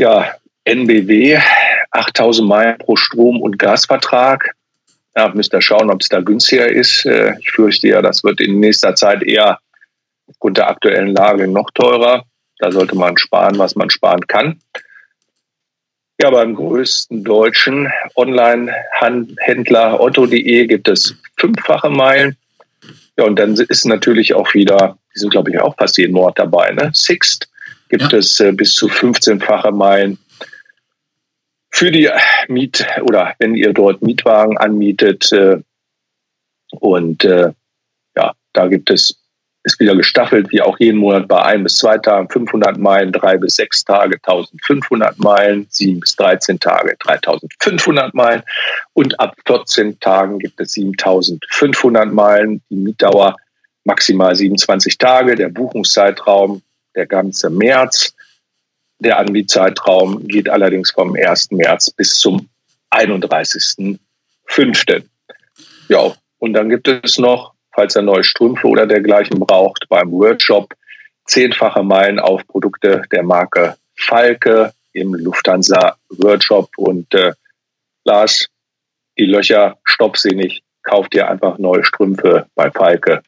Ja, 0.00 0.34
NBW, 0.64 1.38
8000 1.90 2.48
Meilen 2.48 2.78
pro 2.78 2.96
Strom- 2.96 3.40
und 3.40 3.58
Gasvertrag. 3.58 4.54
Ja, 5.16 5.28
müsst 5.28 5.52
ihr 5.52 5.60
schauen, 5.60 5.90
ob 5.90 6.00
es 6.00 6.08
da 6.08 6.20
günstiger 6.20 6.68
ist. 6.68 7.04
Äh, 7.04 7.34
ich 7.40 7.50
fürchte 7.50 7.88
ja, 7.88 8.00
das 8.00 8.22
wird 8.24 8.40
in 8.40 8.60
nächster 8.60 8.94
Zeit 8.94 9.22
eher 9.22 9.58
aufgrund 10.28 10.58
der 10.58 10.68
aktuellen 10.68 11.14
Lage 11.14 11.48
noch 11.48 11.70
teurer. 11.72 12.24
Da 12.58 12.70
sollte 12.70 12.96
man 12.96 13.16
sparen, 13.18 13.58
was 13.58 13.74
man 13.74 13.90
sparen 13.90 14.26
kann. 14.26 14.60
Ja, 16.22 16.30
beim 16.30 16.54
größten 16.54 17.24
deutschen 17.24 17.90
Online-Händler 18.14 20.00
Otto.de 20.00 20.66
gibt 20.66 20.86
es 20.88 21.16
fünffache 21.38 21.88
Meilen. 21.88 22.36
Ja, 23.16 23.24
und 23.24 23.36
dann 23.36 23.54
ist 23.54 23.84
natürlich 23.84 24.34
auch 24.34 24.54
wieder, 24.54 24.98
die 25.14 25.20
sind 25.20 25.30
glaube 25.30 25.50
ich 25.50 25.60
auch 25.60 25.76
fast 25.76 25.98
jeden 25.98 26.14
Monat 26.14 26.38
dabei, 26.38 26.70
ne? 26.72 26.90
Sixt 26.94 27.50
gibt 27.88 28.12
ja. 28.12 28.18
es 28.18 28.40
äh, 28.40 28.52
bis 28.52 28.74
zu 28.74 28.86
15-fache 28.86 29.72
Meilen. 29.72 30.18
Für 31.70 31.90
die 31.90 32.10
Miet- 32.48 32.86
oder 33.02 33.34
wenn 33.38 33.54
ihr 33.54 33.72
dort 33.72 34.02
Mietwagen 34.02 34.58
anmietet 34.58 35.30
äh, 35.32 35.58
und 36.70 37.24
äh, 37.24 37.52
ja, 38.16 38.34
da 38.52 38.66
gibt 38.68 38.90
es 38.90 39.19
ist 39.62 39.78
wieder 39.78 39.94
gestaffelt, 39.94 40.50
wie 40.50 40.62
auch 40.62 40.78
jeden 40.78 40.98
Monat 40.98 41.28
bei 41.28 41.42
ein 41.42 41.62
bis 41.62 41.76
zwei 41.76 41.98
Tagen 41.98 42.30
500 42.30 42.78
Meilen, 42.78 43.12
drei 43.12 43.36
bis 43.36 43.56
sechs 43.56 43.84
Tage 43.84 44.16
1500 44.16 45.18
Meilen, 45.18 45.66
sieben 45.70 46.00
bis 46.00 46.16
13 46.16 46.58
Tage 46.58 46.96
3500 46.98 48.14
Meilen 48.14 48.42
und 48.94 49.20
ab 49.20 49.36
14 49.46 50.00
Tagen 50.00 50.38
gibt 50.38 50.58
es 50.60 50.72
7500 50.72 52.10
Meilen. 52.12 52.62
Die 52.70 52.76
Mietdauer 52.76 53.36
maximal 53.84 54.34
27 54.34 54.96
Tage, 54.96 55.34
der 55.34 55.50
Buchungszeitraum 55.50 56.62
der 56.94 57.06
ganze 57.06 57.50
März. 57.50 58.14
Der 58.98 59.18
Anbietzeitraum 59.18 60.26
geht 60.26 60.48
allerdings 60.48 60.90
vom 60.90 61.14
1. 61.14 61.50
März 61.52 61.90
bis 61.90 62.18
zum 62.18 62.48
31.05. 62.90 65.04
Ja, 65.88 66.12
und 66.38 66.54
dann 66.54 66.68
gibt 66.68 66.88
es 66.88 67.18
noch 67.18 67.54
falls 67.80 67.96
er 67.96 68.02
neue 68.02 68.22
Strümpfe 68.22 68.66
oder 68.66 68.86
dergleichen 68.86 69.40
braucht, 69.40 69.88
beim 69.88 70.12
Workshop 70.12 70.74
zehnfache 71.24 71.82
Meilen 71.82 72.18
auf 72.18 72.46
Produkte 72.46 73.02
der 73.10 73.22
Marke 73.22 73.76
Falke 73.96 74.72
im 74.92 75.14
Lufthansa 75.14 75.96
Workshop. 76.10 76.68
Und 76.76 77.12
äh, 77.14 77.32
Lars, 78.04 78.48
die 79.18 79.24
Löcher, 79.24 79.78
stopp 79.84 80.18
sie 80.18 80.34
nicht, 80.34 80.62
kauft 80.82 81.14
dir 81.14 81.30
einfach 81.30 81.56
neue 81.56 81.82
Strümpfe 81.82 82.46
bei 82.54 82.70
Falke. 82.70 83.22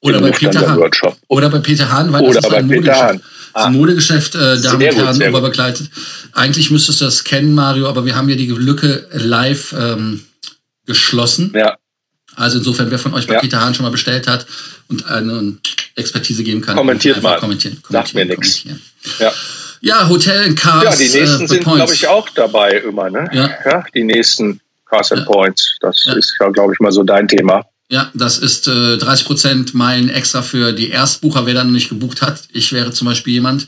Oder 0.00 0.22
bei 0.22 0.30
Peter 0.30 0.66
Hahn. 0.66 0.78
Workshop. 0.78 1.16
Oder 1.28 1.50
bei 1.50 1.58
Peter 1.58 1.90
Hahn, 1.92 2.10
weil 2.10 2.22
Oder 2.22 2.40
das 2.40 2.46
ist 2.46 2.54
ein 2.54 2.66
Modegeschäft. 2.68 3.20
Ah. 3.52 3.66
Ein 3.66 3.72
Modegeschäft, 3.74 4.34
äh, 4.34 4.60
Damen 4.62 4.82
und 4.82 4.96
Herren, 4.96 5.22
oberbegleitet. 5.34 5.90
Eigentlich 6.32 6.70
müsstest 6.70 7.02
du 7.02 7.04
das 7.04 7.24
kennen, 7.24 7.54
Mario, 7.54 7.86
aber 7.86 8.06
wir 8.06 8.16
haben 8.16 8.28
hier 8.28 8.36
die 8.38 8.46
Lücke 8.46 9.08
live 9.12 9.74
ähm, 9.78 10.24
geschlossen. 10.86 11.52
Ja. 11.54 11.76
Also 12.40 12.58
insofern, 12.58 12.90
wer 12.90 12.98
von 12.98 13.14
euch 13.14 13.26
bei 13.26 13.34
ja. 13.34 13.40
Peter 13.40 13.60
Hahn 13.60 13.74
schon 13.74 13.84
mal 13.84 13.90
bestellt 13.90 14.26
hat 14.26 14.46
und 14.88 15.06
eine 15.06 15.56
Expertise 15.94 16.42
geben 16.42 16.60
kann, 16.60 16.76
kommentiert 16.76 17.22
mal. 17.22 17.38
Kommentieren, 17.38 17.82
kommentieren, 17.82 18.04
Sagt 18.04 18.14
mir 18.14 18.24
nichts. 18.24 18.64
Ja. 19.18 19.32
ja, 19.80 20.08
Hotel 20.08 20.46
in 20.46 20.54
Cars. 20.54 20.84
Ja, 20.84 20.96
die 20.96 21.18
nächsten 21.18 21.44
äh, 21.44 21.48
sind, 21.48 21.64
glaube 21.64 21.94
ich, 21.94 22.08
auch 22.08 22.28
dabei 22.30 22.78
immer. 22.78 23.10
Ne? 23.10 23.28
Ja. 23.32 23.50
ja 23.64 23.84
die 23.94 24.04
nächsten 24.04 24.60
Cars 24.86 25.12
and 25.12 25.26
Points. 25.26 25.76
Das 25.80 26.06
ist 26.06 26.34
ja, 26.40 26.48
glaube 26.48 26.72
ich, 26.72 26.80
mal 26.80 26.92
so 26.92 27.02
dein 27.02 27.28
Thema. 27.28 27.64
Ja, 27.92 28.08
das 28.14 28.38
ist 28.38 28.68
äh, 28.68 28.98
30 28.98 29.26
Prozent 29.26 29.74
Meilen 29.74 30.10
extra 30.10 30.42
für 30.42 30.72
die 30.72 30.90
Erstbucher, 30.90 31.44
wer 31.44 31.54
dann 31.54 31.72
nicht 31.72 31.88
gebucht 31.88 32.22
hat. 32.22 32.42
Ich 32.52 32.72
wäre 32.72 32.92
zum 32.92 33.06
Beispiel 33.06 33.32
jemand. 33.32 33.66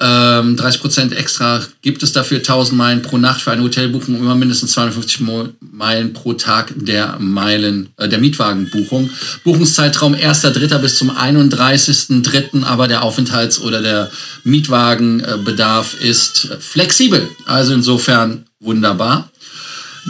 Ähm, 0.00 0.56
30 0.56 0.80
Prozent 0.80 1.12
extra 1.12 1.62
gibt 1.82 2.02
es 2.02 2.12
dafür 2.12 2.38
1000 2.38 2.78
Meilen 2.78 3.02
pro 3.02 3.18
Nacht 3.18 3.42
für 3.42 3.50
eine 3.50 3.62
Hotelbuchung, 3.62 4.16
immer 4.16 4.34
mindestens 4.34 4.72
250 4.72 5.20
Meilen 5.60 6.14
pro 6.14 6.32
Tag 6.32 6.72
der 6.76 7.18
Meilen 7.18 7.90
äh, 7.98 8.08
der 8.08 8.20
Mietwagenbuchung. 8.20 9.10
Buchungszeitraum 9.44 10.14
1.3. 10.14 10.78
bis 10.78 10.96
zum 10.96 11.10
31.3. 11.10 12.64
Aber 12.64 12.88
der 12.88 13.02
Aufenthalts- 13.02 13.60
oder 13.60 13.82
der 13.82 14.10
Mietwagenbedarf 14.44 16.00
ist 16.00 16.56
flexibel. 16.58 17.28
Also 17.44 17.74
insofern 17.74 18.46
wunderbar. 18.60 19.30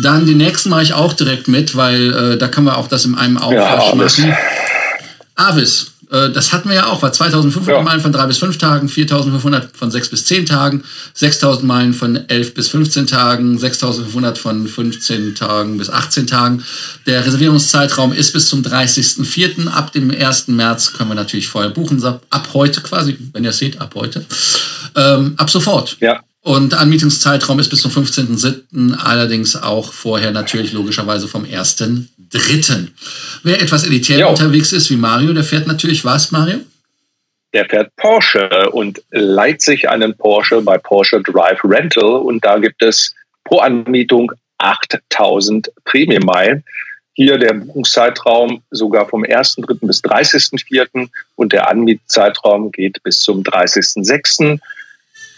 Dann 0.02 0.26
den 0.26 0.38
nächsten 0.38 0.70
mache 0.70 0.82
ich 0.82 0.92
auch 0.94 1.12
direkt 1.12 1.48
mit, 1.48 1.76
weil 1.76 2.12
äh, 2.12 2.38
da 2.38 2.48
können 2.48 2.66
wir 2.66 2.76
auch 2.76 2.88
das 2.88 3.04
in 3.04 3.14
einem 3.14 3.38
Aufwasch 3.38 3.88
ja, 3.88 3.94
machen. 3.94 4.36
Avis. 5.34 5.92
Äh, 6.10 6.30
das 6.30 6.52
hatten 6.52 6.68
wir 6.68 6.76
ja 6.76 6.86
auch, 6.86 7.02
war 7.02 7.12
2500 7.12 7.68
ja. 7.68 7.82
Meilen 7.82 8.00
von 8.00 8.12
drei 8.12 8.26
bis 8.26 8.38
fünf 8.38 8.58
Tagen, 8.58 8.88
4500 8.88 9.76
von 9.76 9.90
sechs 9.90 10.08
bis 10.08 10.24
zehn 10.24 10.46
Tagen, 10.46 10.82
6000 11.14 11.66
Meilen 11.66 11.94
von 11.94 12.28
elf 12.28 12.54
bis 12.54 12.68
15 12.68 13.06
Tagen, 13.06 13.58
6500 13.58 14.38
von 14.38 14.66
15 14.66 15.34
Tagen 15.34 15.78
bis 15.78 15.90
18 15.90 16.26
Tagen. 16.26 16.64
Der 17.06 17.24
Reservierungszeitraum 17.24 18.12
ist 18.12 18.32
bis 18.32 18.48
zum 18.48 18.62
30.04. 18.62 19.68
Ab 19.68 19.92
dem 19.92 20.10
1. 20.10 20.48
März 20.48 20.92
können 20.94 21.10
wir 21.10 21.14
natürlich 21.14 21.48
vorher 21.48 21.70
buchen, 21.70 22.02
ab 22.04 22.48
heute 22.54 22.80
quasi, 22.80 23.18
wenn 23.32 23.44
ihr 23.44 23.50
es 23.50 23.58
seht, 23.58 23.80
ab 23.80 23.94
heute. 23.94 24.24
Ähm, 24.96 25.34
ab 25.36 25.50
sofort. 25.50 25.96
Ja. 26.00 26.20
Und 26.42 26.74
Anmietungszeitraum 26.74 27.58
ist 27.58 27.68
bis 27.68 27.82
zum 27.82 27.90
15.07., 27.90 28.94
allerdings 28.96 29.56
auch 29.56 29.92
vorher 29.92 30.30
natürlich 30.30 30.72
logischerweise 30.72 31.26
vom 31.26 31.44
1.03. 31.44 32.88
Wer 33.42 33.60
etwas 33.60 33.84
elitär 33.84 34.20
jo. 34.20 34.28
unterwegs 34.28 34.72
ist 34.72 34.90
wie 34.90 34.96
Mario, 34.96 35.32
der 35.32 35.44
fährt 35.44 35.66
natürlich 35.66 36.04
was, 36.04 36.30
Mario? 36.30 36.60
Der 37.52 37.66
fährt 37.66 37.94
Porsche 37.96 38.70
und 38.70 39.02
leiht 39.10 39.62
sich 39.62 39.88
einen 39.88 40.16
Porsche 40.16 40.60
bei 40.60 40.78
Porsche 40.78 41.20
Drive 41.22 41.60
Rental 41.64 42.04
und 42.04 42.44
da 42.44 42.58
gibt 42.58 42.82
es 42.82 43.14
pro 43.44 43.58
Anmietung 43.58 44.30
8000 44.58 45.72
Prämienmeilen. 45.84 46.62
Hier 47.14 47.36
der 47.36 47.54
Buchungszeitraum 47.54 48.62
sogar 48.70 49.08
vom 49.08 49.24
1.3. 49.24 49.78
bis 49.86 50.04
30.4. 50.04 51.08
und 51.34 51.52
der 51.52 51.68
Anmietzeitraum 51.68 52.70
geht 52.70 53.02
bis 53.02 53.20
zum 53.20 53.42
30.6 53.42 54.60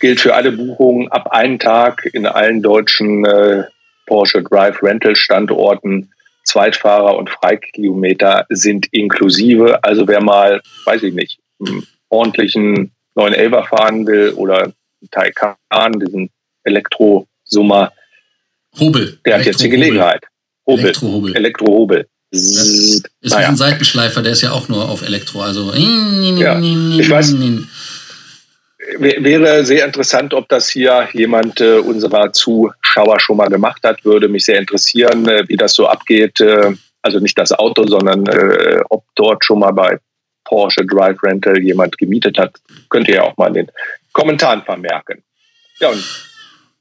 gilt 0.01 0.21
für 0.21 0.35
alle 0.35 0.53
Buchungen 0.53 1.09
ab 1.09 1.33
einem 1.33 1.59
Tag 1.59 2.09
in 2.13 2.27
allen 2.27 2.63
deutschen 2.63 3.25
äh, 3.25 3.65
Porsche 4.07 4.43
Drive 4.43 4.83
Rental 4.83 5.15
Standorten. 5.17 6.11
Zweitfahrer 6.45 7.17
und 7.17 7.31
Freikilometer 7.31 8.47
sind 8.49 8.87
inklusive. 8.93 9.85
Also 9.85 10.09
wer 10.09 10.23
mal, 10.23 10.63
weiß 10.85 11.03
ich 11.05 11.15
nicht, 11.15 11.39
einen 11.61 11.87
ordentlichen 12.09 12.93
911 13.15 13.69
fahren 13.69 14.07
will 14.07 14.31
oder 14.31 14.73
Taycan, 15.11 15.57
diesen 16.01 16.31
Elektrosummer, 16.65 17.93
Hobel. 18.79 19.19
Der 19.25 19.39
hat 19.39 19.47
jetzt 19.47 19.63
die 19.63 19.69
Gelegenheit. 19.69 20.25
Hobel. 20.67 20.85
Elektrohobel. 20.85 21.37
Elektrohobel. 21.37 22.07
Ist 22.31 23.05
naja. 23.23 23.49
ein 23.49 23.57
Seitenschleifer, 23.57 24.23
der 24.23 24.33
ist 24.33 24.43
ja 24.43 24.53
auch 24.53 24.69
nur 24.69 24.89
auf 24.89 25.03
Elektro. 25.03 25.43
Also 25.43 25.73
ja. 25.75 26.61
ich 26.61 27.11
weiß, 27.11 27.33
wäre 29.01 29.65
sehr 29.65 29.85
interessant, 29.85 30.35
ob 30.35 30.49
das 30.49 30.69
hier 30.69 31.09
jemand 31.13 31.61
äh, 31.61 31.79
unserer 31.79 32.33
Zuschauer 32.33 33.19
schon 33.19 33.39
mal 33.39 33.49
gemacht 33.49 33.83
hat. 33.83 34.05
Würde 34.05 34.29
mich 34.29 34.45
sehr 34.45 34.59
interessieren, 34.59 35.27
äh, 35.29 35.45
wie 35.49 35.57
das 35.57 35.75
so 35.75 35.87
abgeht. 35.87 36.41
Äh, 36.41 36.75
also 37.03 37.19
nicht 37.19 37.39
das 37.39 37.53
Auto, 37.53 37.87
sondern 37.87 38.27
äh, 38.27 38.81
ob 38.91 39.05
dort 39.15 39.45
schon 39.45 39.61
mal 39.61 39.73
bei 39.73 39.99
Porsche 40.45 40.85
Drive 40.85 41.23
Rental 41.23 41.59
jemand 41.63 41.97
gemietet 41.99 42.39
hat. 42.39 42.57
Könnt 42.89 43.09
ihr 43.09 43.17
ja 43.17 43.23
auch 43.23 43.37
mal 43.37 43.49
in 43.49 43.55
den 43.55 43.71
Kommentaren 44.13 44.63
vermerken. 44.63 45.23
Ja, 45.79 45.89
und 45.89 46.05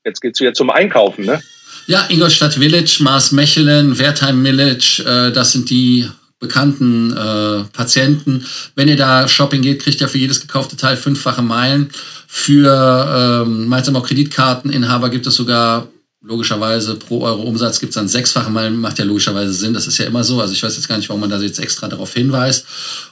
jetzt 0.03 0.19
geht's 0.21 0.39
wieder 0.39 0.53
zum 0.53 0.69
Einkaufen, 0.69 1.25
ne? 1.25 1.41
Ja, 1.87 2.05
Ingolstadt 2.09 2.53
Village, 2.53 2.97
Mars 3.01 3.31
Mechelen, 3.31 3.97
Wertheim 3.97 4.43
Village, 4.45 5.03
äh, 5.05 5.31
das 5.31 5.53
sind 5.53 5.69
die 5.69 6.09
bekannten 6.39 7.11
äh, 7.11 7.63
Patienten. 7.73 8.45
Wenn 8.75 8.87
ihr 8.87 8.97
da 8.97 9.27
Shopping 9.27 9.61
geht, 9.61 9.81
kriegt 9.81 10.01
ihr 10.01 10.07
für 10.07 10.17
jedes 10.17 10.41
gekaufte 10.41 10.77
Teil 10.77 10.97
fünffache 10.97 11.41
Meilen. 11.41 11.89
Für 12.27 13.43
ähm, 13.45 13.67
meistens 13.67 13.95
auch 13.95 14.05
Kreditkarteninhaber 14.05 15.09
gibt 15.09 15.27
es 15.27 15.35
sogar 15.35 15.87
logischerweise 16.21 16.95
pro 16.95 17.21
Euro 17.23 17.43
Umsatz 17.43 17.79
gibt 17.79 17.91
es 17.91 17.95
dann 17.95 18.09
sechsfache 18.09 18.51
Meilen, 18.51 18.79
macht 18.79 18.99
ja 18.99 19.05
logischerweise 19.05 19.53
Sinn. 19.53 19.73
Das 19.73 19.87
ist 19.87 19.97
ja 19.97 20.05
immer 20.05 20.23
so. 20.23 20.41
Also 20.41 20.53
ich 20.53 20.61
weiß 20.61 20.75
jetzt 20.75 20.87
gar 20.87 20.97
nicht, 20.97 21.09
warum 21.09 21.21
man 21.21 21.29
da 21.29 21.39
jetzt 21.39 21.59
extra 21.59 21.87
darauf 21.87 22.13
hinweist. 22.13 22.65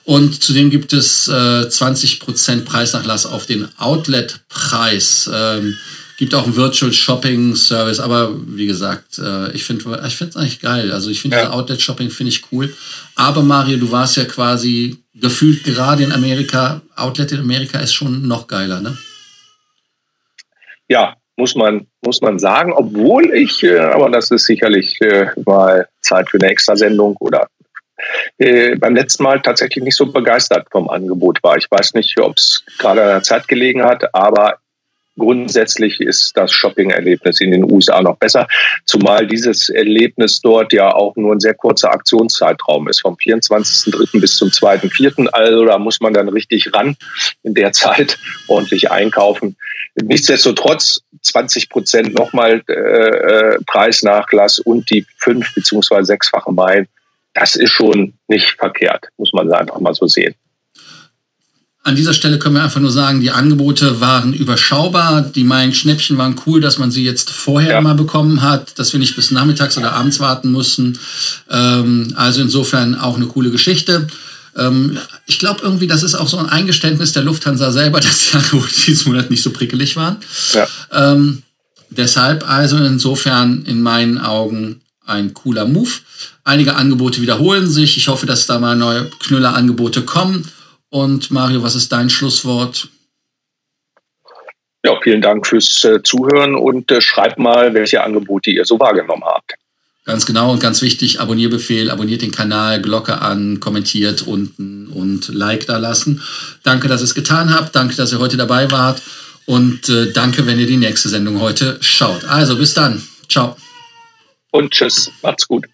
Und 0.04 0.44
zudem 0.44 0.70
gibt 0.70 0.94
es 0.94 1.28
äh, 1.28 1.32
20% 1.32 2.62
Preisnachlass 2.62 3.26
auf 3.26 3.46
den 3.46 3.68
Outlet-Preis. 3.78 5.30
Ähm, 5.34 5.78
gibt 6.18 6.34
auch 6.34 6.46
einen 6.46 6.56
Virtual 6.56 6.92
Shopping 6.92 7.56
Service, 7.56 8.00
aber 8.00 8.32
wie 8.48 8.66
gesagt, 8.66 9.20
äh, 9.20 9.52
ich 9.52 9.64
finde 9.64 10.02
ich 10.06 10.16
finde 10.16 10.32
es 10.32 10.36
eigentlich 10.36 10.60
geil. 10.60 10.92
Also 10.92 11.10
ich 11.12 11.22
finde 11.22 11.38
ja. 11.38 11.52
Outlet 11.52 11.82
Shopping 11.82 12.10
finde 12.10 12.32
ich 12.32 12.44
cool. 12.52 12.74
Aber 13.16 13.44
Mario, 13.44 13.78
du 13.78 13.92
warst 13.92 14.18
ja 14.18 14.26
quasi 14.26 14.98
gefühlt 15.14 15.64
gerade 15.64 16.04
in 16.04 16.12
Amerika. 16.12 16.82
Outlet 16.96 17.32
in 17.34 17.40
Amerika 17.40 17.80
ist 17.80 17.94
schon 17.94 18.28
noch 18.28 18.48
geiler, 18.48 18.82
ne? 18.82 18.98
Ja, 20.88 21.16
muss 21.36 21.56
man 21.56 21.86
muss 22.04 22.22
man 22.22 22.40
sagen, 22.40 22.74
obwohl 22.74 23.36
ich, 23.36 23.64
äh, 23.64 23.78
aber 23.78 24.10
das 24.10 24.32
ist 24.32 24.46
sicherlich 24.46 25.00
äh, 25.02 25.28
mal 25.46 25.88
Zeit 26.02 26.30
für 26.30 26.40
eine 26.40 26.50
Extrasendung 26.50 27.16
oder 27.18 27.48
äh, 28.38 28.76
beim 28.76 28.96
letzten 28.96 29.24
Mal 29.24 29.42
tatsächlich 29.42 29.84
nicht 29.84 29.98
so 29.98 30.08
begeistert 30.08 30.68
vom 30.72 30.90
Angebot 30.90 31.44
war. 31.44 31.58
Ich 31.58 31.70
weiß 31.70 31.94
nicht, 31.94 32.20
ob 32.20 32.38
es 32.38 32.64
gerade 32.80 33.04
an 33.04 33.10
der 33.10 33.24
Zeit 33.24 33.48
gelegen 33.48 33.84
hat, 33.84 34.14
aber 34.16 34.58
grundsätzlich 35.18 36.00
ist 36.00 36.36
das 36.36 36.52
Shopping-Erlebnis 36.52 37.42
in 37.42 37.52
den 37.52 37.70
USA 37.70 38.02
noch 38.02 38.18
besser, 38.18 38.48
zumal 38.86 39.28
dieses 39.28 39.70
Erlebnis 39.70 40.42
dort 40.42 40.74
ja 40.74 40.94
auch 40.94 41.16
nur 41.16 41.36
ein 41.36 41.40
sehr 41.40 41.54
kurzer 41.54 41.92
Aktionszeitraum 41.92 42.88
ist, 42.88 43.02
vom 43.02 43.16
24.03. 43.16 44.20
bis 44.20 44.38
zum 44.38 44.50
2.04. 44.50 45.28
Also 45.28 45.66
da 45.66 45.78
muss 45.78 46.00
man 46.00 46.14
dann 46.14 46.30
richtig 46.30 46.74
ran 46.74 46.96
in 47.44 47.54
der 47.54 47.72
Zeit 47.72 48.18
ordentlich 48.48 48.92
einkaufen. 48.92 49.56
Nichtsdestotrotz 49.96 51.02
20 51.24 51.70
Prozent 51.70 52.14
nochmal 52.14 52.62
äh, 52.68 52.74
äh, 52.74 53.58
Preisnachlass 53.66 54.60
und 54.60 54.90
die 54.90 55.06
fünf 55.18 55.54
beziehungsweise 55.56 56.06
sechsfache 56.06 56.52
Meilen. 56.52 56.88
Das 57.34 57.56
ist 57.56 57.72
schon 57.72 58.14
nicht 58.28 58.52
verkehrt, 58.58 59.06
muss 59.18 59.34
man 59.34 59.52
einfach 59.52 59.80
mal 59.80 59.94
so 59.94 60.08
sehen. 60.08 60.36
An 61.88 61.96
dieser 61.96 62.14
Stelle 62.14 62.38
können 62.38 62.56
wir 62.56 62.64
einfach 62.64 62.82
nur 62.82 62.92
sagen, 62.92 63.22
die 63.22 63.32
Angebote 63.32 64.02
waren 64.02 64.34
überschaubar. 64.34 65.22
Die 65.22 65.46
Main-Schnäppchen 65.46 66.18
waren 66.18 66.36
cool, 66.46 66.60
dass 66.60 66.78
man 66.78 66.92
sie 66.92 67.06
jetzt 67.06 67.30
vorher 67.30 67.76
ja. 67.76 67.82
mal 67.82 67.96
bekommen 67.96 68.42
hat, 68.42 68.78
dass 68.78 68.92
wir 68.92 69.00
nicht 69.00 69.16
bis 69.16 69.32
nachmittags 69.32 69.78
oder 69.78 69.94
abends 69.94 70.20
warten 70.20 70.52
mussten. 70.52 71.00
Ähm, 71.50 72.12
also 72.18 72.42
insofern 72.42 72.96
auch 72.96 73.16
eine 73.16 73.28
coole 73.28 73.52
Geschichte. 73.52 74.06
Ähm, 74.58 74.98
ich 75.28 75.40
glaube 75.40 75.62
irgendwie, 75.64 75.88
das 75.88 76.04
ist 76.04 76.16
auch 76.16 76.28
so 76.28 76.38
ein 76.38 76.50
Eingeständnis 76.50 77.14
der 77.14 77.24
Lufthansa 77.24 77.72
selber, 77.72 78.00
dass 78.02 78.32
die 78.32 78.36
Angebote 78.36 78.82
diesen 78.86 79.14
Monat 79.14 79.30
nicht 79.30 79.42
so 79.42 79.52
prickelig 79.52 79.96
waren. 79.96 80.18
Ja. 80.52 80.68
Ähm, 80.92 81.44
deshalb 81.90 82.50
also 82.50 82.76
insofern 82.76 83.64
in 83.64 83.82
meinen 83.82 84.18
Augen 84.18 84.82
ein 85.06 85.34
cooler 85.34 85.66
Move. 85.66 85.92
Einige 86.44 86.76
Angebote 86.76 87.22
wiederholen 87.22 87.70
sich. 87.70 87.96
Ich 87.96 88.10
hoffe, 88.10 88.26
dass 88.26 88.46
da 88.46 88.60
mal 88.60 88.76
neue 88.76 89.10
Knüller-Angebote 89.22 90.02
kommen. 90.02 90.52
Und 90.90 91.32
Mario, 91.32 91.64
was 91.64 91.76
ist 91.76 91.92
dein 91.92 92.10
Schlusswort? 92.10 92.90
Ja, 94.86 94.98
vielen 95.04 95.22
Dank 95.22 95.46
fürs 95.46 95.84
äh, 95.84 96.02
Zuhören 96.02 96.56
und 96.56 96.92
äh, 96.92 97.02
schreibt 97.02 97.40
mal, 97.40 97.74
welche 97.74 98.04
Angebote 98.04 98.52
ihr 98.52 98.64
so 98.64 98.80
wahrgenommen 98.80 99.24
habt. 99.26 99.56
Ganz 100.06 100.26
genau 100.26 100.54
und 100.54 100.62
ganz 100.62 100.82
wichtig, 100.82 101.20
Abonnierbefehl, 101.20 101.92
abonniert 101.92 102.22
den 102.22 102.32
Kanal, 102.32 102.82
Glocke 102.82 103.22
an, 103.22 103.60
kommentiert 103.60 104.22
unten 104.22 104.88
und 104.88 105.28
Like 105.28 105.66
da 105.66 105.78
lassen. 105.78 106.22
Danke, 106.64 106.88
dass 106.88 107.02
ihr 107.02 107.06
es 107.06 107.16
getan 107.16 107.54
habt. 107.54 107.76
Danke, 107.76 107.98
dass 107.98 108.14
ihr 108.14 108.20
heute 108.20 108.38
dabei 108.38 108.72
wart. 108.72 109.02
Und 109.46 109.90
äh, 109.90 110.14
danke, 110.14 110.46
wenn 110.48 110.60
ihr 110.60 110.68
die 110.68 110.78
nächste 110.78 111.10
Sendung 111.10 111.42
heute 111.42 111.78
schaut. 111.82 112.24
Also 112.24 112.58
bis 112.58 112.74
dann. 112.74 113.06
Ciao. 113.28 113.58
Und 114.52 114.72
tschüss. 114.72 115.12
Macht's 115.22 115.46
gut. 115.46 115.66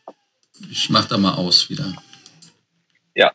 Ich 0.71 0.89
mach 0.89 1.06
da 1.06 1.19
mal 1.19 1.34
aus 1.34 1.69
wieder. 1.69 1.93
Ja. 3.13 3.32